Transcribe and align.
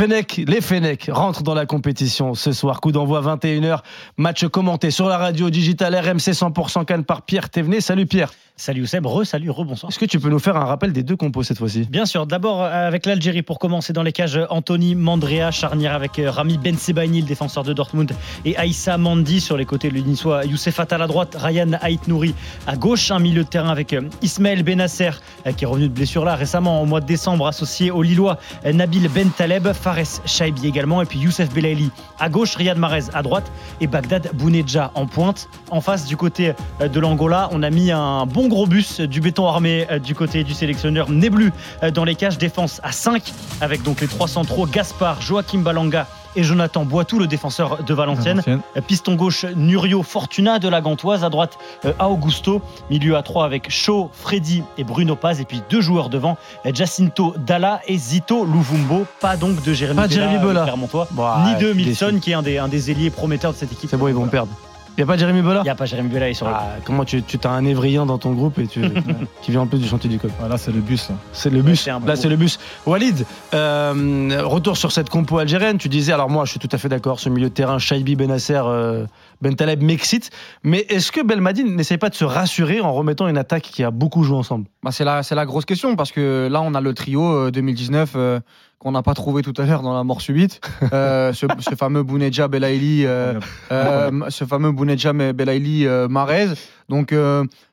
Fennec, 0.00 0.44
les 0.48 0.62
Fennec 0.62 1.10
rentrent 1.12 1.42
dans 1.42 1.52
la 1.52 1.66
compétition 1.66 2.32
ce 2.32 2.52
soir. 2.52 2.80
Coup 2.80 2.90
d'envoi 2.90 3.20
21h. 3.20 3.80
Match 4.16 4.46
commenté 4.46 4.90
sur 4.90 5.06
la 5.10 5.18
radio 5.18 5.50
digitale 5.50 5.94
RMC 5.94 6.32
100% 6.32 6.86
Cannes 6.86 7.04
par 7.04 7.20
Pierre 7.20 7.50
Thévenet. 7.50 7.82
Salut 7.82 8.06
Pierre. 8.06 8.30
Salut 8.60 8.82
Ousseb, 8.82 9.06
re, 9.06 9.24
salut, 9.24 9.48
re, 9.48 9.64
bonsoir. 9.64 9.90
Est-ce 9.90 9.98
que 9.98 10.04
tu 10.04 10.20
peux 10.20 10.28
nous 10.28 10.38
faire 10.38 10.54
un 10.54 10.66
rappel 10.66 10.92
des 10.92 11.02
deux 11.02 11.16
compos 11.16 11.42
cette 11.42 11.56
fois-ci? 11.56 11.86
Bien 11.88 12.04
sûr, 12.04 12.26
d'abord 12.26 12.62
euh, 12.62 12.88
avec 12.88 13.06
l'Algérie 13.06 13.40
pour 13.40 13.58
commencer 13.58 13.94
dans 13.94 14.02
les 14.02 14.12
cages 14.12 14.38
Anthony 14.50 14.94
Mandrea, 14.94 15.50
charnière 15.50 15.94
avec 15.94 16.18
euh, 16.18 16.30
Rami 16.30 16.58
Ben 16.58 16.76
Sebaini, 16.76 17.22
le 17.22 17.26
défenseur 17.26 17.64
de 17.64 17.72
Dortmund, 17.72 18.12
et 18.44 18.58
Aïssa 18.58 18.98
Mandi 18.98 19.40
sur 19.40 19.56
les 19.56 19.64
côtés, 19.64 19.88
le 19.88 20.00
Niçois 20.00 20.44
Youssef 20.44 20.78
Attal 20.78 21.00
à 21.00 21.06
droite, 21.06 21.38
Ryan 21.40 21.70
Haït 21.80 22.06
Nouri 22.06 22.34
à 22.66 22.76
gauche, 22.76 23.10
un 23.10 23.18
milieu 23.18 23.44
de 23.44 23.48
terrain 23.48 23.70
avec 23.70 23.94
euh, 23.94 24.02
Ismaël 24.20 24.62
Benasser 24.62 25.12
qui 25.56 25.64
est 25.64 25.66
revenu 25.66 25.88
de 25.88 25.94
blessure 25.94 26.26
là 26.26 26.34
récemment 26.34 26.82
au 26.82 26.84
mois 26.84 27.00
de 27.00 27.06
décembre, 27.06 27.46
associé 27.46 27.90
au 27.90 28.02
Lillois 28.02 28.36
Nabil 28.62 29.08
Ben 29.08 29.30
Taleb, 29.30 29.72
Fares 29.90 30.20
Shaibi 30.24 30.68
également, 30.68 31.02
et 31.02 31.04
puis 31.04 31.18
Youssef 31.18 31.52
Belaili 31.52 31.90
à 32.20 32.28
gauche, 32.28 32.54
Riyad 32.54 32.78
Mahrez 32.78 33.06
à 33.12 33.22
droite 33.22 33.50
et 33.80 33.88
Bagdad 33.88 34.30
Bouneja 34.34 34.92
en 34.94 35.06
pointe. 35.06 35.48
En 35.72 35.80
face 35.80 36.06
du 36.06 36.16
côté 36.16 36.52
de 36.80 37.00
l'Angola, 37.00 37.48
on 37.50 37.64
a 37.64 37.70
mis 37.70 37.90
un 37.90 38.24
bon 38.24 38.46
gros 38.46 38.68
bus 38.68 39.00
du 39.00 39.20
béton 39.20 39.48
armé 39.48 39.88
euh, 39.90 39.98
du 39.98 40.14
côté 40.14 40.44
du 40.44 40.54
sélectionneur 40.54 41.10
Neblu 41.10 41.52
euh, 41.82 41.90
dans 41.90 42.04
les 42.04 42.14
cages 42.14 42.38
défense 42.38 42.80
à 42.84 42.92
5 42.92 43.32
avec 43.60 43.82
donc 43.82 44.00
les 44.00 44.06
trois 44.06 44.28
centraux 44.28 44.64
Gaspard, 44.64 45.20
Joachim 45.22 45.58
Balanga 45.58 46.06
et 46.36 46.42
Jonathan 46.42 46.84
Boitou, 46.84 47.18
le 47.18 47.26
défenseur 47.26 47.82
de 47.82 47.94
Valenciennes. 47.94 48.42
Euh, 48.46 48.80
piston 48.80 49.14
gauche, 49.14 49.44
Nurio 49.56 50.02
Fortuna 50.02 50.58
de 50.58 50.68
la 50.68 50.80
Gantoise. 50.80 51.24
À 51.24 51.30
droite, 51.30 51.58
Augusto. 51.98 52.62
Milieu 52.90 53.16
à 53.16 53.22
3 53.22 53.44
avec 53.44 53.70
Shaw, 53.70 54.10
Freddy 54.12 54.62
et 54.78 54.84
Bruno 54.84 55.16
Paz. 55.16 55.40
Et 55.40 55.44
puis 55.44 55.62
deux 55.70 55.80
joueurs 55.80 56.08
devant, 56.08 56.36
Jacinto 56.72 57.34
Dalla 57.36 57.80
et 57.86 57.98
Zito 57.98 58.44
Louvumbo. 58.44 59.06
Pas 59.20 59.36
donc 59.36 59.62
de 59.62 59.72
Jérémy, 59.72 60.00
Bella, 60.08 60.66
bah, 61.12 61.44
ni 61.46 61.64
de 61.64 61.72
Milson, 61.72 62.18
qui 62.20 62.30
est 62.32 62.34
un 62.34 62.42
des, 62.42 62.58
un 62.58 62.68
des 62.68 62.90
ailiers 62.90 63.10
prometteurs 63.10 63.52
de 63.52 63.56
cette 63.56 63.72
équipe. 63.72 63.90
C'est 63.90 63.96
bon, 63.96 64.08
ils 64.08 64.14
vont 64.14 64.28
perdre. 64.28 64.52
Il 64.96 65.00
n'y 65.00 65.04
a 65.04 65.06
pas 65.06 65.16
Jérémy 65.16 65.40
Bola 65.42 65.60
Il 65.60 65.64
n'y 65.64 65.70
a 65.70 65.74
pas 65.74 65.86
Jérémy 65.86 66.08
Bola, 66.08 66.34
sur 66.34 66.48
ah, 66.48 66.68
Comment 66.84 67.04
tu, 67.04 67.22
tu 67.22 67.38
as 67.44 67.50
un 67.50 67.64
évriant 67.64 68.06
dans 68.06 68.18
ton 68.18 68.32
groupe 68.32 68.58
et 68.58 68.66
tu, 68.66 68.82
qui 69.42 69.50
vient 69.50 69.62
en 69.62 69.66
plus 69.66 69.78
du 69.78 69.88
chantier 69.88 70.10
du 70.10 70.18
col 70.18 70.30
Là, 70.48 70.58
c'est 70.58 70.72
le 70.72 70.80
bus. 70.80 71.10
C'est 71.32 71.50
le 71.50 71.62
bus. 71.62 71.86
là, 71.86 72.16
c'est 72.16 72.28
le 72.28 72.36
bus. 72.36 72.58
Walid, 72.86 73.24
euh, 73.54 74.42
retour 74.44 74.76
sur 74.76 74.92
cette 74.92 75.08
compo 75.08 75.38
algérienne. 75.38 75.78
Tu 75.78 75.88
disais, 75.88 76.12
alors 76.12 76.28
moi, 76.28 76.44
je 76.44 76.50
suis 76.50 76.60
tout 76.60 76.68
à 76.72 76.78
fait 76.78 76.88
d'accord, 76.88 77.20
ce 77.20 77.28
milieu 77.28 77.48
de 77.48 77.54
terrain, 77.54 77.78
Shaibi, 77.78 78.16
Benasser, 78.16 78.60
euh, 78.64 79.06
Bentaleb 79.40 79.82
m'excite. 79.82 80.30
Mais 80.64 80.86
est-ce 80.88 81.12
que 81.12 81.22
Belmadi 81.22 81.64
n'essaye 81.64 81.98
pas 81.98 82.10
de 82.10 82.14
se 82.14 82.24
rassurer 82.24 82.80
en 82.80 82.92
remettant 82.92 83.28
une 83.28 83.38
attaque 83.38 83.62
qui 83.62 83.84
a 83.84 83.90
beaucoup 83.90 84.22
joué 84.22 84.36
ensemble? 84.36 84.66
Bah, 84.82 84.90
C'est 84.92 85.04
la, 85.04 85.22
la 85.30 85.46
grosse 85.46 85.64
question 85.64 85.96
parce 85.96 86.12
que 86.12 86.48
là, 86.50 86.60
on 86.60 86.74
a 86.74 86.80
le 86.80 86.94
trio 86.94 87.50
2019 87.50 88.12
euh, 88.16 88.40
qu'on 88.80 88.92
n'a 88.92 89.02
pas 89.02 89.14
trouvé 89.14 89.42
tout 89.42 89.52
à 89.58 89.66
l'heure 89.66 89.82
dans 89.82 89.94
la 89.94 90.02
mort 90.02 90.20
subite. 90.20 90.60
Euh, 90.92 91.32
ce, 91.32 91.46
fameux 91.76 92.02
Bouneja 92.02 92.48
Belaïli, 92.48 93.04
euh, 93.06 93.38
euh, 93.70 94.10
ce 94.28 94.44
fameux 94.44 94.72
Bouneja 94.72 95.12
Belaïli 95.12 95.86
Marez. 96.08 96.48
Donc 96.88 97.14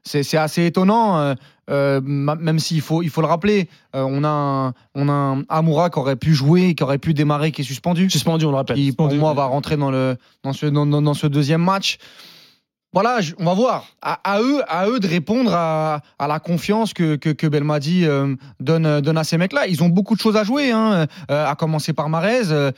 c'est 0.04 0.38
assez 0.38 0.66
étonnant. 0.66 1.36
même 1.68 2.60
s'il 2.60 2.82
faut, 2.82 3.02
il 3.02 3.10
faut 3.10 3.22
le 3.22 3.28
rappeler, 3.28 3.70
on 3.94 4.24
a, 4.24 4.28
un, 4.28 4.74
on 4.94 5.10
a 5.10 5.14
un 5.14 5.44
Amoura 5.50 5.90
qui 5.90 6.00
aurait 6.00 6.16
pu 6.16 6.34
jouer, 6.34 6.76
qui 6.76 6.84
aurait 6.84 7.00
pu 7.00 7.14
démarrer, 7.14 7.52
qui 7.52 7.62
est 7.62 7.66
suspendu. 7.66 8.10
Suspendu, 8.10 8.46
on 8.46 8.52
le 8.52 8.58
rappelle. 8.58 8.76
Qui, 8.76 8.92
pour 8.92 9.12
moi, 9.16 9.34
va 9.34 9.46
rentrer 9.46 9.78
dans, 9.78 9.90
le, 9.90 10.18
dans, 10.44 10.54
ce, 10.54 10.68
dans, 10.68 10.86
dans 10.86 11.14
ce 11.14 11.28
deuxième 11.28 11.64
match 11.64 11.98
voilà, 12.94 13.20
on 13.38 13.44
va 13.44 13.54
voir. 13.54 13.86
À, 14.02 14.40
eux, 14.40 14.62
à 14.68 14.88
eux 14.88 15.00
de 15.00 15.08
répondre 15.08 15.54
à, 15.54 16.02
la 16.20 16.40
confiance 16.40 16.94
que, 16.94 17.16
que, 17.16 17.48
Belmadi 17.48 18.06
euh, 18.06 18.36
donne, 18.62 19.02
donne 19.02 19.18
à 19.18 19.26
ces 19.26 19.38
mecs-là. 19.38 19.68
Ils 19.68 19.84
ont 19.84 19.90
beaucoup 19.90 20.16
de 20.16 20.22
choses 20.22 20.38
à 20.38 20.44
jouer, 20.46 20.72
hein, 20.72 21.06
euh, 21.30 21.46
à 21.46 21.56
commencer 21.56 21.92
par 21.92 22.08
Marez, 22.08 22.50
euh, 22.50 22.72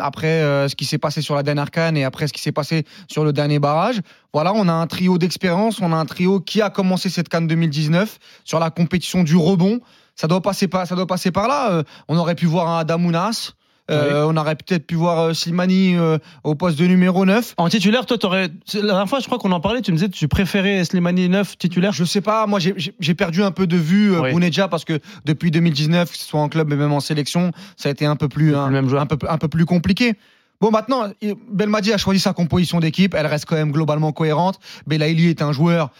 après 0.00 0.40
ce 0.68 0.74
qui 0.74 0.86
s'est 0.86 0.98
passé 0.98 1.20
sur 1.20 1.34
la 1.34 1.42
dernière 1.42 1.70
canne 1.70 1.96
et 1.96 2.04
après 2.04 2.26
ce 2.26 2.32
qui 2.32 2.40
s'est 2.40 2.52
passé 2.52 2.84
sur 3.06 3.22
le 3.22 3.32
dernier 3.34 3.58
barrage. 3.58 4.00
Voilà, 4.32 4.52
on 4.54 4.66
a 4.66 4.72
un 4.72 4.86
trio 4.86 5.18
d'expérience, 5.18 5.80
on 5.80 5.92
a 5.92 5.96
un 5.96 6.06
trio 6.06 6.40
qui 6.40 6.62
a 6.62 6.70
commencé 6.70 7.10
cette 7.10 7.28
canne 7.28 7.46
2019 7.46 8.18
sur 8.44 8.58
la 8.58 8.70
compétition 8.70 9.24
du 9.24 9.36
rebond. 9.36 9.80
Ça 10.16 10.26
doit 10.26 10.40
passer 10.40 10.68
par, 10.68 10.86
ça 10.86 10.96
doit 10.96 11.06
passer 11.06 11.30
par 11.30 11.48
là. 11.48 11.82
on 12.08 12.16
aurait 12.16 12.34
pu 12.34 12.46
voir 12.46 12.68
un 12.68 12.78
Adamounas. 12.78 13.52
Euh, 13.90 14.24
on 14.26 14.36
aurait 14.36 14.54
peut-être 14.54 14.86
pu 14.86 14.94
voir 14.94 15.18
euh, 15.18 15.34
Slimani 15.34 15.96
euh, 15.96 16.18
au 16.42 16.54
poste 16.54 16.78
de 16.78 16.86
numéro 16.86 17.26
9. 17.26 17.54
En 17.58 17.68
titulaire, 17.68 18.06
toi, 18.06 18.16
t'aurais. 18.16 18.48
La 18.72 18.80
dernière 18.80 19.08
fois, 19.08 19.20
je 19.20 19.26
crois 19.26 19.38
qu'on 19.38 19.52
en 19.52 19.60
parlait, 19.60 19.82
tu 19.82 19.92
me 19.92 19.96
disais 19.96 20.08
que 20.08 20.16
tu 20.16 20.26
préférais 20.26 20.84
Slimani 20.84 21.28
9 21.28 21.58
titulaire? 21.58 21.92
Je 21.92 22.04
sais 22.04 22.22
pas, 22.22 22.46
moi 22.46 22.60
j'ai 22.60 23.14
perdu 23.14 23.42
un 23.42 23.50
peu 23.50 23.66
de 23.66 23.76
vue 23.76 24.18
oui. 24.18 24.50
parce 24.70 24.84
que 24.84 25.00
depuis 25.24 25.50
2019, 25.50 26.10
que 26.10 26.16
ce 26.16 26.24
soit 26.24 26.40
en 26.40 26.48
club 26.48 26.72
et 26.72 26.76
même 26.76 26.92
en 26.92 27.00
sélection, 27.00 27.52
ça 27.76 27.90
a 27.90 27.92
été 27.92 28.06
un 28.06 28.16
peu 28.16 28.28
plus, 28.28 28.56
un, 28.56 28.74
un, 28.74 29.06
peu, 29.06 29.18
un 29.28 29.38
peu 29.38 29.48
plus 29.48 29.66
compliqué. 29.66 30.14
Bon, 30.60 30.70
maintenant, 30.70 31.10
Belmadi 31.50 31.92
a 31.92 31.98
choisi 31.98 32.20
sa 32.20 32.32
composition 32.32 32.80
d'équipe. 32.80 33.14
Elle 33.14 33.26
reste 33.26 33.44
quand 33.44 33.56
même 33.56 33.72
globalement 33.72 34.12
cohérente. 34.12 34.58
Belaïli 34.86 35.28
est 35.28 35.42
un 35.42 35.52
joueur 35.52 35.90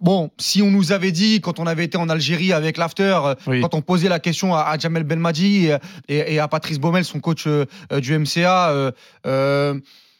Bon, 0.00 0.30
si 0.38 0.62
on 0.62 0.70
nous 0.70 0.90
avait 0.90 1.12
dit, 1.12 1.40
quand 1.40 1.60
on 1.60 1.66
avait 1.66 1.84
été 1.84 1.96
en 1.96 2.08
Algérie 2.08 2.52
avec 2.52 2.76
l'After, 2.76 3.18
euh, 3.24 3.60
quand 3.60 3.74
on 3.74 3.82
posait 3.82 4.08
la 4.08 4.18
question 4.18 4.54
à, 4.54 4.76
Jamel 4.78 5.04
Belmadi 5.04 5.70
et, 6.08 6.38
à 6.40 6.48
Patrice 6.48 6.80
Baumel, 6.80 7.04
son 7.04 7.20
coach 7.20 7.46
euh, 7.46 7.66
euh, 7.92 8.00
du 8.00 8.18
MCA, 8.18 8.92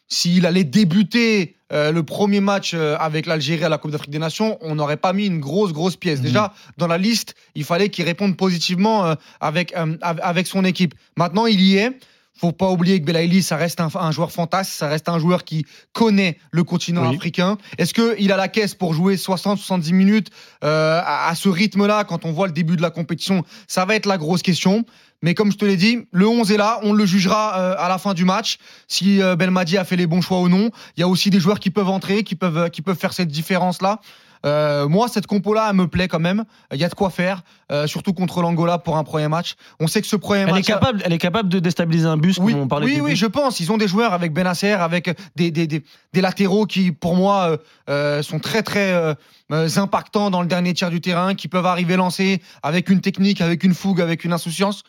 s'il 0.08 0.46
allait 0.46 0.64
débuter 0.64 1.56
le 1.70 2.02
premier 2.02 2.40
match 2.40 2.74
avec 2.74 3.24
l'Algérie 3.24 3.64
à 3.64 3.70
la 3.70 3.78
Coupe 3.78 3.92
d'Afrique 3.92 4.10
des 4.10 4.18
Nations, 4.18 4.58
on 4.60 4.74
n'aurait 4.74 4.98
pas 4.98 5.14
mis 5.14 5.24
une 5.24 5.40
grosse, 5.40 5.72
grosse 5.72 5.96
pièce. 5.96 6.18
Mhm. 6.18 6.26
Déjà, 6.26 6.52
dans 6.76 6.86
la 6.86 6.98
liste, 6.98 7.34
il 7.54 7.64
fallait 7.64 7.88
qu'il 7.88 8.04
réponde 8.04 8.36
positivement 8.36 9.16
avec, 9.40 9.74
avec 10.02 10.46
son 10.46 10.66
équipe. 10.66 10.94
Maintenant, 11.16 11.46
il 11.46 11.62
y 11.62 11.78
est 11.78 11.98
faut 12.34 12.53
pas 12.53 12.70
oublier 12.70 13.00
que 13.00 13.04
Belaïli, 13.04 13.43
ça 13.43 13.56
reste 13.56 13.81
un, 13.81 14.10
joueur 14.10 14.32
fantasme, 14.32 14.70
ça 14.72 14.88
reste 14.88 15.09
un 15.09 15.19
joueur 15.19 15.44
qui 15.44 15.66
connaît 15.93 16.38
le 16.50 16.65
continent 16.65 17.09
africain. 17.09 17.59
Est-ce 17.78 17.94
qu'il 17.94 18.32
a 18.32 18.37
la 18.37 18.48
caisse 18.48 18.75
pour 18.75 18.94
jouer 18.94 19.16
60-70 19.16 19.93
minutes 19.93 20.31
euh, 20.65 21.00
à, 21.04 21.34
ce 21.34 21.48
rythme-là 21.48 22.04
quand 22.04 22.25
on 22.25 22.32
voit 22.32 22.47
le 22.47 22.53
début 22.53 22.76
de 22.76 22.82
la 22.82 22.91
compétition? 22.91 23.44
Ça 23.69 23.84
va 23.84 23.94
être 23.94 24.06
la 24.06 24.19
grosse 24.19 24.42
question. 24.42 24.84
Mais 25.25 25.34
comme 25.34 25.53
je 25.53 25.56
te 25.56 25.65
l'ai 25.65 25.76
dit, 25.76 25.98
le 26.10 26.26
11 26.26 26.50
est 26.50 26.56
là, 26.56 26.81
on 26.82 26.92
le 26.92 27.06
jugera 27.06 27.56
euh, 27.60 27.75
à 27.78 27.88
la 27.88 27.98
fin 27.98 28.12
du 28.12 28.25
match 28.25 28.59
si 28.88 29.22
euh, 29.22 29.37
Belmadi 29.37 29.78
a 29.78 29.84
fait 29.84 29.97
les 29.97 30.09
bons 30.09 30.21
choix 30.21 30.41
ou 30.41 30.48
non. 30.48 30.71
Il 30.97 31.00
y 31.00 31.04
a 31.04 31.09
aussi 31.09 31.31
des 31.31 31.38
joueurs 31.38 31.60
qui 31.60 31.71
peuvent 31.71 31.88
entrer, 31.88 32.25
qui 32.25 32.34
peuvent, 32.34 32.71
qui 32.71 32.82
peuvent 32.82 32.98
faire 32.98 33.12
cette 33.12 33.28
différence-là. 33.28 34.00
Euh, 34.44 34.88
moi, 34.88 35.08
cette 35.08 35.26
compo-là, 35.26 35.69
elle 35.70 35.76
me 35.76 35.86
plaît 35.86 36.08
quand 36.08 36.20
même. 36.20 36.44
Il 36.72 36.80
y 36.80 36.84
a 36.84 36.88
de 36.88 36.94
quoi 36.94 37.10
faire, 37.10 37.42
euh, 37.70 37.86
surtout 37.86 38.12
contre 38.12 38.42
l'Angola 38.42 38.78
pour 38.78 38.97
un 38.97 39.04
premier 39.04 39.28
match. 39.28 39.54
On 39.80 39.86
sait 39.86 40.00
que 40.00 40.06
ce 40.06 40.16
premier 40.16 40.41
elle 40.41 40.50
match. 40.50 40.60
Est 40.60 40.72
capable, 40.72 41.03
elle 41.04 41.12
est 41.12 41.19
capable 41.19 41.48
de 41.48 41.58
déstabiliser 41.58 42.06
un 42.06 42.16
bus, 42.16 42.38
oui, 42.38 42.53
comme 42.53 42.62
on 42.62 42.69
parlait 42.69 42.86
Oui, 42.86 43.00
oui, 43.00 43.16
je 43.16 43.26
pense. 43.26 43.60
Ils 43.60 43.70
ont 43.70 43.78
des 43.78 43.88
joueurs 43.88 44.12
avec 44.12 44.32
Benasser, 44.32 44.72
avec 44.72 45.10
des, 45.36 45.50
des, 45.50 45.66
des, 45.66 45.84
des 46.12 46.20
latéraux 46.20 46.66
qui, 46.66 46.92
pour 46.92 47.14
moi, 47.14 47.58
euh, 47.88 48.22
sont 48.22 48.38
très, 48.38 48.62
très 48.62 49.16
impactants 49.50 50.30
dans 50.30 50.42
le 50.42 50.48
dernier 50.48 50.74
tiers 50.74 50.91
du 50.91 51.00
terrain, 51.00 51.34
qui 51.34 51.48
peuvent 51.48 51.66
arriver 51.66 51.97
lancés 51.97 52.42
avec 52.62 52.88
une 52.88 53.00
technique, 53.00 53.41
avec 53.41 53.64
une 53.64 53.74
fougue, 53.74 54.00
avec 54.00 54.24
une 54.24 54.32
insouciance. 54.32 54.82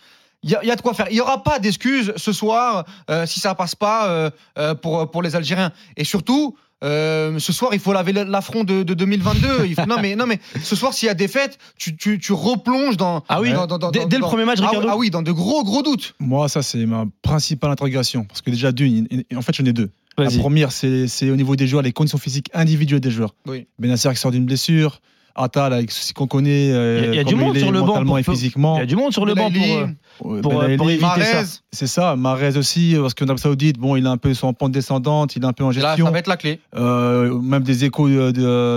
Il 0.46 0.50
y, 0.50 0.72
a 0.72 0.76
de 0.76 0.82
quoi 0.82 0.94
faire. 0.94 1.08
Il 1.10 1.14
n'y 1.14 1.22
aura 1.22 1.42
pas 1.42 1.58
d'excuses 1.60 2.12
ce 2.18 2.34
soir 2.34 2.84
si 3.26 3.40
ça 3.40 3.56
passe 3.56 3.76
pas 3.76 4.30
pour, 4.82 5.10
pour 5.10 5.22
les 5.22 5.38
Algériens. 5.38 5.72
Et 5.96 6.04
surtout, 6.04 6.58
euh, 6.84 7.40
ce 7.40 7.54
soir, 7.54 7.74
il 7.74 7.80
faut 7.80 7.94
laver 7.94 8.12
l'affront 8.12 8.64
de, 8.64 8.84
2022. 8.84 9.48
non, 9.88 9.96
mais, 10.02 10.16
non, 10.16 10.26
mais 10.26 10.40
ce 10.62 10.76
soir, 10.76 10.94
s'il 10.94 11.08
y 11.08 11.10
a 11.10 11.14
défaite, 11.14 11.58
tu, 11.78 11.96
tu, 11.96 12.20
tu 12.20 12.34
replonges 12.34 12.98
dans. 12.98 13.24
Ah 13.30 13.42
oui, 13.42 13.52
dès, 13.94 14.18
le 14.18 14.22
premier 14.22 14.46
match, 14.46 14.60
ah, 14.62 14.72
ah, 14.88 14.98
oui, 14.98 15.10
dans 15.10 15.22
de 15.22 15.32
gros, 15.32 15.64
gros 15.64 15.82
doutes. 15.82 16.16
Moi, 16.20 16.50
ça, 16.50 16.62
c'est 16.62 16.86
ma 16.86 17.06
principale 17.22 17.72
interrogation. 17.72 18.26
Parce 18.26 18.42
que 18.42 18.50
déjà, 18.50 18.72
d'une, 18.72 19.08
en 19.36 19.42
fait, 19.42 19.56
j'en 19.56 19.66
ai 19.66 19.74
deux. 19.74 19.90
La 20.18 20.30
première, 20.30 20.72
c'est 20.72 21.30
au 21.30 21.36
niveau 21.36 21.56
des 21.56 21.68
joueurs, 21.68 21.84
les 21.84 21.94
conditions 21.94 22.18
physiques 22.18 22.50
individuelles 22.54 23.02
des 23.02 23.12
joueurs. 23.12 23.34
Oui. 23.48 23.68
Benacer 23.80 24.10
qui 24.12 24.18
sort 24.18 24.32
d'une 24.32 24.46
blessure, 24.46 25.02
Atal 25.36 25.74
avec 25.74 25.92
ce 25.92 26.14
qu'on 26.14 26.28
connaît 26.28 26.72
euh, 26.72 27.08
il 27.08 27.16
y 27.16 27.20
a, 27.20 27.24
du 27.24 27.36
monde 27.36 27.58
sur 27.58 27.72
le 27.72 27.82
banc 27.82 28.18
et 28.18 28.24
physiquement. 28.24 28.78
Il 28.78 28.82
y 28.82 28.84
a 28.84 28.86
du 28.86 28.96
monde 28.96 29.14
sur 29.14 29.26
le 29.26 29.34
banc 29.34 29.50
pour, 29.52 30.32
euh, 30.32 30.42
pour, 30.42 30.52
pour, 30.78 30.90
éviter 30.90 31.24
ça. 31.24 31.44
C'est 31.72 31.88
ça, 31.88 32.16
Marez 32.16 32.56
aussi 32.56 32.96
parce 33.00 33.16
qu'en 33.16 33.26
Arabie 33.26 33.42
Saoudite, 33.42 33.80
bon, 33.80 33.96
il 33.96 34.06
est 34.06 34.10
un 34.10 34.18
peu 34.18 34.34
son 34.36 34.54
pente 34.54 34.72
descendante, 34.72 35.36
il 35.36 35.44
est 35.44 35.46
un 35.46 35.54
peu 35.54 35.64
en 35.64 35.72
gestion. 35.72 36.06
Là, 36.06 36.10
ça 36.10 36.12
va 36.12 36.20
être 36.20 36.28
la 36.28 36.38
clé. 36.38 36.60
Euh, 36.76 37.40
même 37.40 37.64
des 37.64 37.86
échos 37.86 38.10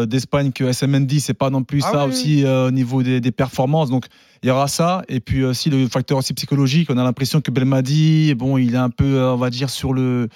d'Espagne 0.06 0.52
que 0.52 0.72
SMND, 0.72 1.18
c'est 1.18 1.34
pas 1.34 1.50
non 1.50 1.62
plus 1.62 1.82
ah 1.84 1.92
ça 1.92 2.06
aussi 2.06 2.44
au 2.46 2.70
niveau 2.70 3.02
des, 3.02 3.20
des, 3.20 3.32
performances. 3.32 3.90
Donc 3.90 4.06
il 4.42 4.48
y 4.48 4.50
aura 4.50 4.68
ça 4.68 5.02
et 5.08 5.20
puis 5.20 5.44
aussi 5.44 5.68
le 5.68 5.88
facteur 5.88 6.18
aussi 6.18 6.32
psychologique. 6.32 6.88
On 6.90 6.96
a 6.96 7.04
l'impression 7.04 7.42
que 7.42 7.50
Belmadi, 7.50 8.34
bon, 8.34 8.56
il 8.56 8.74
est 8.74 8.78
un 8.78 8.90
peu, 8.90 9.20
on 9.20 9.36
va 9.36 9.50
dire 9.50 9.68
sur 9.68 9.92
le 9.92 10.28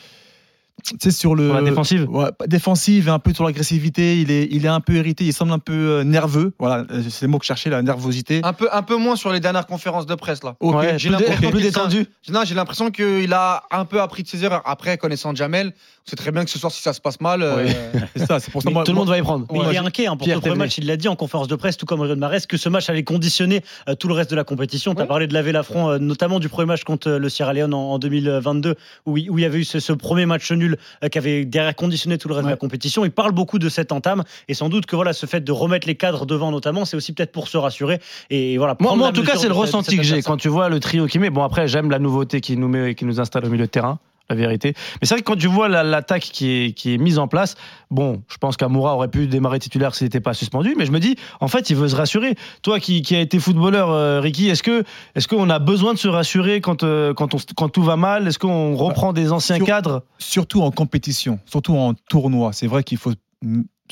c'est 1.01 1.11
sur 1.11 1.35
le 1.35 1.53
la 1.53 1.63
défensive 1.63 2.09
défensive 2.47 3.09
et 3.09 3.11
un 3.11 3.19
peu 3.19 3.33
sur 3.33 3.45
l'agressivité 3.45 4.21
il 4.21 4.31
est 4.31 4.49
il 4.51 4.65
est 4.65 4.69
un 4.69 4.81
peu 4.81 4.95
irrité 4.95 5.25
il 5.25 5.33
semble 5.33 5.53
un 5.53 5.59
peu 5.59 5.73
euh, 5.73 6.05
nerveux. 6.05 6.53
Voilà 6.59 6.85
c'est 7.09 7.27
le 7.27 7.29
mot 7.29 7.39
que 7.39 7.45
je 7.45 7.49
cherchais 7.49 7.71
la 7.71 7.83
nervosité. 7.83 8.41
Un 8.45 8.53
peu 8.53 8.69
un 8.73 8.83
peu 8.83 8.97
moins 8.97 9.17
sur 9.17 9.33
les 9.33 9.41
dernières 9.41 9.67
conférences 9.67 10.07
de 10.07 10.15
presse 10.15 10.43
là. 10.43 10.57
J'ai 10.97 11.09
l'impression 11.09 11.51
plus 11.51 11.63
détendu. 11.63 12.07
Non 12.31 12.41
j'ai 12.45 12.55
l'impression 12.55 12.91
qu'il 12.91 13.33
a 13.33 13.65
un 13.71 13.85
peu 13.85 14.01
appris 14.01 14.23
de 14.23 14.29
ses 14.29 14.45
erreurs. 14.45 14.63
Après 14.65 14.99
connaissant 14.99 15.35
Jamel 15.35 15.73
c'est 16.05 16.17
très 16.17 16.33
bien 16.33 16.45
que 16.45 16.51
ce 16.51 16.59
soir 16.59 16.73
si 16.73 16.83
ça 16.83 16.93
se 16.93 17.01
passe 17.01 17.21
mal 17.21 17.43
euh, 17.43 17.69
c'est 18.17 18.27
ça 18.27 18.41
c'est 18.41 18.51
pour 18.51 18.63
ça. 18.63 18.71
Tout 18.71 18.93
le 18.93 18.99
monde 18.99 19.09
va 19.09 19.19
y 19.19 19.23
prendre. 19.23 19.47
mais 19.53 19.61
il 19.71 19.75
est 19.75 19.79
inquiet 19.79 20.07
hein, 20.07 20.17
pour 20.17 20.27
le 20.27 20.41
premier 20.41 20.55
match 20.57 20.79
il 20.79 20.87
l'a 20.87 20.97
dit 20.97 21.09
en 21.09 21.17
conférence 21.17 21.49
de 21.49 21.57
presse 21.57 21.77
tout 21.77 21.87
comme 21.87 22.01
Riyad 22.01 22.19
Mahrez 22.19 22.41
que 22.49 22.57
ce 22.57 22.69
match 22.69 22.89
allait 22.89 23.05
conditionner 23.05 23.63
euh, 23.89 23.95
tout 23.95 24.09
le 24.09 24.15
reste 24.15 24.31
de 24.31 24.37
la 24.37 24.45
compétition. 24.45 24.95
Tu 24.95 25.03
as 25.03 25.07
parlé 25.07 25.27
de 25.27 25.35
laver 25.35 25.53
l'affront 25.53 25.99
notamment 25.99 26.41
du 26.41 26.49
premier 26.49 26.67
match 26.67 26.85
contre 26.85 27.11
le 27.11 27.29
Sierra 27.29 27.53
Leone 27.53 27.75
en, 27.75 27.99
2022 27.99 28.75
où, 29.07 29.17
il 29.17 29.41
y 29.41 29.45
avait 29.45 29.59
eu 29.59 29.65
ce, 29.65 29.81
ce 29.81 29.93
premier 29.93 30.27
match 30.27 30.51
nul 30.53 30.70
qui 31.11 31.19
avait 31.19 31.45
derrière 31.45 31.75
conditionner 31.75 32.19
tout 32.19 32.29
le 32.29 32.35
reste 32.35 32.47
de 32.47 32.51
la 32.51 32.57
compétition. 32.57 33.05
Il 33.05 33.11
parle 33.11 33.33
beaucoup 33.33 33.59
de 33.59 33.69
cette 33.69 33.93
entame 33.93 34.25
et 34.49 34.55
sans 34.55 34.69
doute 34.69 34.87
que 34.87 34.97
voilà, 34.97 35.13
ce 35.13 35.27
fait 35.27 35.41
de 35.41 35.53
remettre 35.53 35.87
les 35.87 35.95
cadres 35.95 36.27
devant 36.27 36.51
notamment, 36.51 36.85
c'est 36.85 36.97
aussi 36.97 37.13
peut-être 37.13 37.33
pour 37.33 37.49
se 37.49 37.57
rassurer. 37.57 38.01
Et 38.31 38.59
voilà. 38.59 38.77
Moi, 38.81 38.93
en 38.93 39.13
tout 39.13 39.25
cas, 39.25 39.37
c'est 39.37 39.49
le 39.49 39.55
ressenti 39.55 39.97
que 39.97 40.03
j'ai 40.03 40.23
quand 40.23 40.37
tu 40.37 40.49
vois 40.49 40.69
le 40.69 40.81
trio 40.81 41.07
qui 41.07 41.19
met. 41.19 41.31
Bon, 41.31 41.43
après, 41.43 41.69
j'aime 41.69 41.91
la 41.91 41.99
nouveauté 41.99 42.41
qui 42.41 42.57
nous 42.57 42.69
met, 42.69 42.95
qui 42.95 43.05
nous 43.05 43.21
installe 43.21 43.45
au 43.45 43.51
milieu 43.51 43.67
de 43.67 43.71
terrain 43.71 43.99
la 44.31 44.37
vérité. 44.37 44.75
Mais 45.01 45.07
c'est 45.07 45.15
vrai 45.15 45.23
que 45.23 45.27
quand 45.27 45.37
tu 45.37 45.49
vois 45.49 45.69
l'attaque 45.69 46.23
qui 46.23 46.51
est, 46.51 46.73
qui 46.73 46.95
est 46.95 46.99
mise 46.99 47.19
en 47.19 47.29
place, 47.29 47.57
bon, 47.91 48.23
je 48.29 48.39
pense 48.39 48.57
qu'Amoura 48.57 48.95
aurait 48.95 49.09
pu 49.09 49.27
démarrer 49.27 49.59
titulaire 49.59 49.95
s'il 49.95 50.07
n'était 50.07 50.21
pas 50.21 50.35
suspendu, 50.35 50.75
mais 50.79 50.87
je 50.87 50.93
me 50.93 51.01
dis, 51.01 51.17
en 51.41 51.49
fait, 51.49 51.71
il 51.71 51.77
veut 51.77 51.89
se 51.89 51.97
rassurer. 51.97 52.37
Toi 52.63 52.81
qui, 52.81 53.03
qui 53.03 53.17
as 53.17 53.21
été 53.21 53.39
footballeur, 53.39 53.91
euh, 53.91 54.21
Ricky, 54.21 54.49
est-ce 54.49 54.63
que 54.63 54.85
est-ce 55.15 55.29
qu'on 55.29 55.51
a 55.51 55.59
besoin 55.59 55.93
de 55.93 55.99
se 55.99 56.09
rassurer 56.09 56.61
quand, 56.61 56.83
euh, 56.83 57.13
quand, 57.13 57.35
on, 57.35 57.39
quand 57.57 57.69
tout 57.69 57.83
va 57.83 57.97
mal? 57.97 58.27
Est-ce 58.27 58.39
qu'on 58.39 58.77
reprend 58.77 59.13
des 59.13 59.33
anciens 59.33 59.59
cadres? 59.59 60.05
Surtout 60.19 60.63
en 60.63 60.71
compétition, 60.71 61.39
surtout 61.45 61.77
en 61.77 61.95
tournoi. 62.09 62.53
C'est 62.53 62.67
vrai 62.67 62.85
qu'il 62.85 62.99
faut 62.99 63.13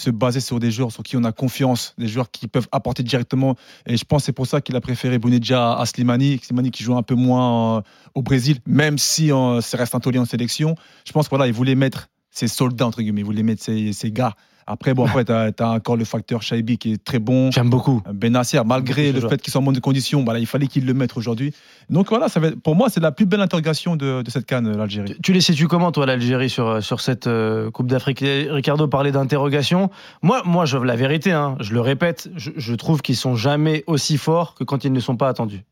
se 0.00 0.10
baser 0.10 0.40
sur 0.40 0.58
des 0.58 0.70
joueurs 0.70 0.92
sur 0.92 1.02
qui 1.02 1.16
on 1.16 1.24
a 1.24 1.32
confiance, 1.32 1.94
des 1.98 2.08
joueurs 2.08 2.30
qui 2.30 2.48
peuvent 2.48 2.68
apporter 2.72 3.02
directement. 3.02 3.56
Et 3.86 3.96
je 3.96 4.04
pense 4.04 4.24
c'est 4.24 4.32
pour 4.32 4.46
ça 4.46 4.60
qu'il 4.60 4.76
a 4.76 4.80
préféré 4.80 5.18
Bounedja 5.18 5.74
à 5.74 5.86
Slimani, 5.86 6.40
Slimani 6.42 6.70
qui 6.70 6.82
joue 6.82 6.96
un 6.96 7.02
peu 7.02 7.14
moins 7.14 7.78
euh, 7.78 7.82
au 8.14 8.22
Brésil, 8.22 8.58
même 8.66 8.98
si 8.98 9.32
euh, 9.32 9.60
ça 9.60 9.76
reste 9.76 9.94
un 9.94 10.00
taulier 10.00 10.18
en 10.18 10.24
sélection. 10.24 10.74
Je 11.06 11.12
pense 11.12 11.26
qu'il 11.28 11.36
voilà, 11.36 11.46
il 11.46 11.54
voulait 11.54 11.74
mettre 11.74 12.08
ses 12.30 12.48
soldats, 12.48 12.86
entre 12.86 13.02
guillemets, 13.02 13.22
il 13.22 13.24
voulait 13.24 13.42
mettre 13.42 13.62
ses, 13.62 13.92
ses 13.92 14.12
gars 14.12 14.34
après, 14.70 14.92
bon, 14.92 15.06
après, 15.06 15.24
tu 15.24 15.32
as, 15.32 15.70
encore 15.70 15.96
le 15.96 16.04
facteur 16.04 16.42
Shaibi 16.42 16.76
qui 16.76 16.92
est 16.92 17.02
très 17.02 17.18
bon. 17.18 17.50
J'aime 17.50 17.70
beaucoup. 17.70 18.02
Benasser, 18.12 18.60
malgré 18.66 19.12
le 19.12 19.20
fait 19.26 19.40
qu'il 19.40 19.50
soit 19.50 19.62
en 19.62 19.72
de 19.72 19.80
conditions, 19.80 20.22
voilà, 20.24 20.40
il 20.40 20.46
fallait 20.46 20.66
qu'il 20.66 20.84
le 20.84 20.92
mette 20.92 21.16
aujourd'hui. 21.16 21.54
Donc 21.88 22.10
voilà, 22.10 22.28
ça 22.28 22.38
va 22.38 22.50
pour 22.52 22.76
moi, 22.76 22.90
c'est 22.90 23.00
la 23.00 23.10
plus 23.10 23.24
belle 23.24 23.40
interrogation 23.40 23.96
de, 23.96 24.22
cette 24.28 24.44
canne, 24.44 24.76
l'Algérie. 24.76 25.16
Tu, 25.22 25.32
les 25.32 25.40
situes 25.40 25.68
comment, 25.68 25.90
toi, 25.90 26.04
l'Algérie, 26.04 26.50
sur, 26.50 26.82
sur 26.82 27.00
cette 27.00 27.26
euh, 27.26 27.70
Coupe 27.70 27.86
d'Afrique? 27.86 28.22
Ricardo 28.22 28.88
parlait 28.88 29.10
d'interrogation. 29.10 29.88
Moi, 30.20 30.42
moi 30.44 30.66
je, 30.66 30.76
la 30.76 30.96
vérité, 30.96 31.32
hein, 31.32 31.56
je 31.60 31.72
le 31.72 31.80
répète, 31.80 32.28
je, 32.36 32.74
trouve 32.74 33.00
qu'ils 33.00 33.16
sont 33.16 33.36
jamais 33.36 33.84
aussi 33.86 34.18
forts 34.18 34.54
que 34.54 34.64
quand 34.64 34.84
ils 34.84 34.92
ne 34.92 35.00
sont 35.00 35.16
pas 35.16 35.28
attendus. 35.28 35.64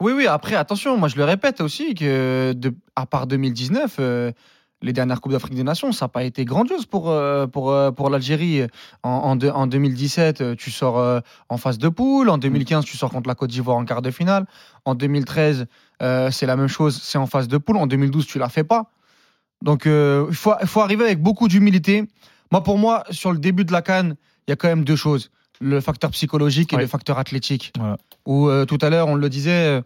Oui, 0.00 0.12
oui, 0.14 0.28
après, 0.28 0.54
attention, 0.54 0.96
moi 0.98 1.08
je 1.08 1.16
le 1.16 1.24
répète 1.24 1.60
aussi, 1.60 1.94
que 1.94 2.52
de, 2.52 2.74
à 2.94 3.06
part 3.06 3.26
2019, 3.26 3.98
les 4.84 4.92
dernières 4.92 5.20
Coupes 5.20 5.32
d'Afrique 5.32 5.54
des 5.54 5.64
Nations, 5.64 5.92
ça 5.92 6.04
n'a 6.04 6.08
pas 6.08 6.24
été 6.24 6.44
grandiose 6.44 6.84
pour, 6.84 7.10
euh, 7.10 7.46
pour, 7.46 7.70
euh, 7.70 7.90
pour 7.90 8.10
l'Algérie. 8.10 8.62
En, 9.02 9.38
en, 9.40 9.66
2017, 9.66 10.40
euh, 10.40 10.54
tu 10.54 10.70
sors 10.70 11.22
en 11.48 11.56
phase 11.56 11.78
de 11.78 11.88
poule. 11.88 12.28
En 12.28 12.38
2015, 12.38 12.84
tu 12.84 12.96
sors 12.96 13.10
contre 13.10 13.28
la 13.28 13.34
Côte 13.34 13.50
d'Ivoire 13.50 13.78
en 13.78 13.84
quart 13.84 14.02
de 14.02 14.10
finale. 14.10 14.46
En 14.84 14.94
2013, 14.94 15.66
c'est 16.30 16.46
la 16.46 16.56
même 16.56 16.68
chose, 16.68 17.00
c'est 17.02 17.18
en 17.18 17.26
phase 17.26 17.48
de 17.48 17.56
poule. 17.58 17.78
En 17.78 17.86
2012, 17.86 18.26
tu 18.26 18.38
ne 18.38 18.42
la 18.42 18.48
fais 18.48 18.64
pas. 18.64 18.90
Donc, 19.62 19.86
il 19.86 20.34
faut, 20.34 20.52
faut 20.66 20.80
arriver 20.80 21.04
avec 21.04 21.22
beaucoup 21.22 21.48
d'humilité. 21.48 22.06
Moi, 22.52 22.62
pour 22.62 22.76
moi, 22.76 23.04
sur 23.10 23.32
le 23.32 23.38
début 23.38 23.64
de 23.64 23.72
la 23.72 23.80
Cannes, 23.80 24.16
il 24.46 24.50
y 24.50 24.52
a 24.52 24.56
quand 24.56 24.68
même 24.68 24.84
deux 24.84 24.96
choses 24.96 25.30
le 25.60 25.80
facteur 25.80 26.10
psychologique 26.10 26.72
et 26.72 26.76
le 26.76 26.86
facteur 26.86 27.18
athlétique. 27.18 27.72
Où 28.26 28.50
tout 28.66 28.78
à 28.82 28.90
l'heure, 28.90 29.08
on 29.08 29.14
le 29.14 29.28
disait, 29.30 29.80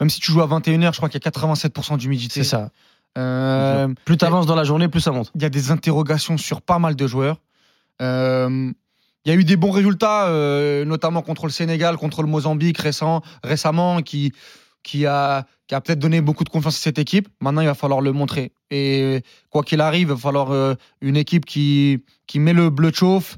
même 0.00 0.10
si 0.10 0.20
tu 0.20 0.30
joues 0.30 0.42
à 0.42 0.46
21h, 0.46 0.92
je 0.92 0.96
crois 0.98 1.08
qu'il 1.08 1.20
y 1.24 1.26
a 1.26 1.30
87% 1.30 1.96
d'humidité. 1.96 2.44
C'est 2.44 2.48
ça. 2.48 2.70
Euh, 3.16 3.88
plus 4.04 4.16
tu 4.16 4.24
avances 4.24 4.46
dans 4.46 4.54
la 4.54 4.64
journée, 4.64 4.88
plus 4.88 5.00
ça 5.00 5.12
monte. 5.12 5.30
Il 5.34 5.42
y 5.42 5.44
a 5.44 5.48
des 5.48 5.70
interrogations 5.70 6.36
sur 6.36 6.62
pas 6.62 6.78
mal 6.78 6.94
de 6.94 7.06
joueurs. 7.06 7.38
Euh, 8.02 8.70
il 9.24 9.32
y 9.32 9.34
a 9.34 9.38
eu 9.38 9.44
des 9.44 9.56
bons 9.56 9.70
résultats, 9.70 10.28
euh, 10.28 10.84
notamment 10.84 11.22
contre 11.22 11.46
le 11.46 11.52
Sénégal, 11.52 11.96
contre 11.96 12.22
le 12.22 12.28
Mozambique 12.28 12.78
récent, 12.78 13.22
récemment, 13.42 14.02
qui, 14.02 14.32
qui 14.82 15.06
a, 15.06 15.46
qui 15.66 15.74
a 15.74 15.80
peut-être 15.80 15.98
donné 15.98 16.20
beaucoup 16.20 16.44
de 16.44 16.48
confiance 16.48 16.76
à 16.76 16.80
cette 16.80 16.98
équipe. 16.98 17.28
Maintenant, 17.40 17.60
il 17.60 17.66
va 17.66 17.74
falloir 17.74 18.00
le 18.00 18.12
montrer. 18.12 18.52
Et 18.70 19.22
quoi 19.50 19.62
qu'il 19.62 19.80
arrive, 19.80 20.08
il 20.08 20.14
va 20.14 20.16
falloir 20.16 20.76
une 21.00 21.16
équipe 21.16 21.44
qui, 21.44 22.04
qui 22.26 22.38
met 22.38 22.52
le 22.52 22.70
bleu 22.70 22.90
de 22.90 22.96
chauffe 22.96 23.36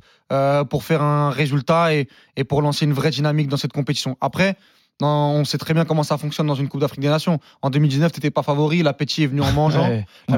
pour 0.68 0.84
faire 0.84 1.02
un 1.02 1.30
résultat 1.30 1.94
et, 1.94 2.08
et 2.36 2.44
pour 2.44 2.62
lancer 2.62 2.84
une 2.84 2.92
vraie 2.92 3.10
dynamique 3.10 3.48
dans 3.48 3.56
cette 3.56 3.72
compétition. 3.72 4.16
Après, 4.20 4.56
on 5.06 5.44
sait 5.44 5.58
très 5.58 5.74
bien 5.74 5.84
comment 5.84 6.02
ça 6.02 6.18
fonctionne 6.18 6.46
dans 6.46 6.54
une 6.54 6.68
Coupe 6.68 6.80
d'Afrique 6.80 7.00
des 7.00 7.08
Nations. 7.08 7.38
En 7.62 7.70
2019, 7.70 8.12
tu 8.12 8.18
n'étais 8.18 8.30
pas 8.30 8.42
favori, 8.42 8.82
l'appétit 8.82 9.24
est 9.24 9.26
venu 9.26 9.42
en 9.42 9.52
mangeant. 9.52 9.88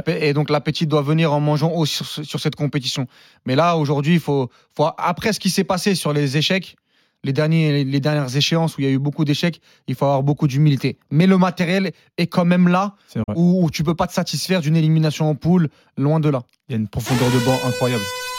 Et 0.07 0.33
donc 0.33 0.51
l'appétit 0.51 0.87
doit 0.87 1.03
venir 1.03 1.33
en 1.33 1.41
mangeant 1.41 1.71
aussi 1.73 2.05
sur, 2.05 2.41
cette 2.41 2.57
compétition. 2.57 3.07
Mais 3.47 3.57
là, 3.57 3.77
aujourd'hui, 3.77 4.15
il 4.15 4.21
faut, 4.21 4.51
après 4.99 5.33
ce 5.33 5.41
qui 5.41 5.51
s'est 5.51 5.65
passé 5.65 5.95
sur 5.95 6.13
les 6.13 6.37
échecs, 6.37 6.77
les, 7.25 7.33
derniers, 7.33 7.85
les 7.85 8.01
dernières 8.01 8.37
échéances 8.37 8.77
où 8.77 8.81
il 8.81 8.85
y 8.85 8.89
a 8.89 8.91
eu 8.91 8.99
beaucoup 8.99 9.25
d'échecs, 9.25 9.61
il 9.87 9.95
faut 9.95 10.07
avoir 10.07 10.23
beaucoup 10.23 10.49
d'humilité. 10.49 10.99
Mais 11.11 11.27
le 11.27 11.39
matériel 11.39 11.93
est 12.19 12.27
quand 12.27 12.45
même 12.45 12.69
là, 12.69 12.95
où, 13.37 13.65
où 13.65 13.71
tu 13.71 13.85
peux 13.85 13.95
pas 13.95 14.07
te 14.07 14.13
satisfaire 14.13 14.61
d'une 14.61 14.77
élimination 14.77 15.29
en 15.29 15.35
poule, 15.35 15.69
loin 15.97 16.21
de 16.21 16.29
là. 16.29 16.43
Il 16.69 16.73
y 16.73 16.75
a 16.75 16.79
une 16.79 16.89
profondeur 16.89 17.31
de 17.31 17.39
banc 17.45 17.59
incroyable. 17.67 18.05